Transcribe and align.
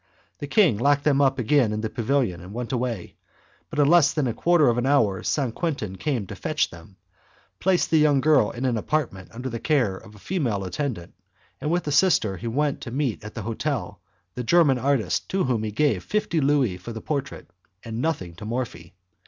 The 0.39 0.47
king 0.47 0.79
locked 0.79 1.03
them 1.03 1.21
up 1.21 1.37
again 1.37 1.71
in 1.71 1.81
the 1.81 1.87
pavilion 1.91 2.41
and 2.41 2.55
went 2.55 2.71
away, 2.71 3.17
but 3.69 3.77
in 3.77 3.87
less 3.87 4.13
than 4.13 4.25
a 4.25 4.33
quarter 4.33 4.67
of 4.67 4.79
an 4.79 4.87
hour 4.87 5.21
St. 5.21 5.53
Quentin 5.53 5.95
came 5.95 6.25
to 6.25 6.35
fetch 6.35 6.71
them, 6.71 6.97
placed 7.59 7.91
the 7.91 7.99
young 7.99 8.19
girl 8.19 8.49
in 8.49 8.65
an 8.65 8.77
apartment 8.79 9.29
under 9.31 9.47
the 9.47 9.59
care 9.59 9.95
of 9.95 10.15
a 10.15 10.17
female 10.17 10.63
attendant, 10.63 11.13
and 11.61 11.69
with 11.69 11.83
the 11.83 11.91
sister 11.91 12.35
he 12.37 12.47
went 12.47 12.81
to 12.81 12.89
meet 12.89 13.23
at 13.23 13.35
the 13.35 13.43
hotel 13.43 14.01
the 14.33 14.43
German 14.43 14.79
artist 14.79 15.29
to 15.29 15.43
whom 15.43 15.61
he 15.61 15.69
gave 15.69 16.03
fifty 16.03 16.41
Louis 16.41 16.77
for 16.77 16.91
the 16.93 16.99
portrait, 17.01 17.51
and 17.83 18.01
nothing 18.01 18.33
to 18.37 18.45
Morphi. 18.45 18.95